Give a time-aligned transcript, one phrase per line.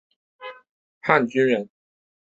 [1.01, 1.69] 汉军人。